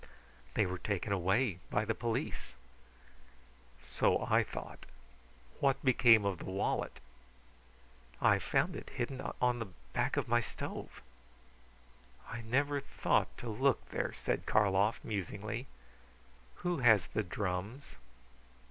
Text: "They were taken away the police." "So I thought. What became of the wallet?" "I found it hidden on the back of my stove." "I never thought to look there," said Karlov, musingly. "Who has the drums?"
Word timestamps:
"They 0.55 0.65
were 0.65 0.79
taken 0.79 1.13
away 1.13 1.59
the 1.69 1.93
police." 1.93 2.53
"So 3.83 4.25
I 4.25 4.43
thought. 4.43 4.87
What 5.59 5.85
became 5.85 6.25
of 6.25 6.39
the 6.39 6.45
wallet?" 6.45 6.99
"I 8.19 8.39
found 8.39 8.75
it 8.75 8.89
hidden 8.95 9.21
on 9.39 9.59
the 9.59 9.67
back 9.93 10.17
of 10.17 10.27
my 10.27 10.39
stove." 10.41 11.03
"I 12.27 12.41
never 12.41 12.79
thought 12.79 13.37
to 13.37 13.49
look 13.49 13.89
there," 13.91 14.11
said 14.13 14.47
Karlov, 14.47 14.95
musingly. 15.03 15.67
"Who 16.65 16.79
has 16.79 17.05
the 17.05 17.21
drums?" 17.21 17.97